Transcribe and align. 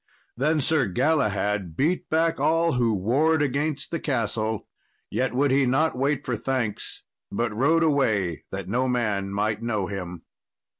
Then 0.35 0.61
Sir 0.61 0.87
Galahad 0.87 1.77
beat 1.77 2.09
back 2.09 2.39
all 2.39 2.71
who 2.71 2.95
warred 2.95 3.43
against 3.43 3.91
the 3.91 3.99
castle, 3.99 4.67
yet 5.11 5.31
would 5.35 5.51
he 5.51 5.67
not 5.67 5.95
wait 5.95 6.25
for 6.25 6.35
thanks, 6.35 7.03
but 7.31 7.55
rode 7.55 7.83
away 7.83 8.45
that 8.49 8.67
no 8.67 8.87
man 8.87 9.31
might 9.31 9.61
know 9.61 9.85
him. 9.85 10.23